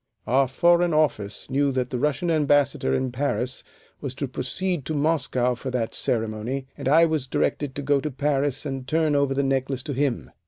Our 0.25 0.47
Foreign 0.47 0.95
Office 0.95 1.47
knew 1.51 1.71
that 1.73 1.91
the 1.91 1.99
Russian 1.99 2.31
Ambassador 2.31 2.91
in 2.95 3.11
Paris 3.11 3.63
was 3.99 4.15
to 4.15 4.27
proceed 4.27 4.83
to 4.85 4.95
Moscow 4.95 5.53
for 5.53 5.69
that 5.69 5.93
ceremony, 5.93 6.65
and 6.75 6.87
I 6.89 7.05
was 7.05 7.27
directed 7.27 7.75
to 7.75 7.83
go 7.83 7.99
to 8.01 8.09
Paris 8.09 8.65
and 8.65 8.87
turn 8.87 9.15
over 9.15 9.35
the 9.35 9.43
necklace 9.43 9.83
to 9.83 9.93
him. 9.93 10.31